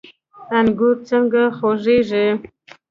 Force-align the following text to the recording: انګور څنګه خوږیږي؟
انګور 0.57 0.95
څنګه 1.09 1.41
خوږیږي؟ 1.57 2.25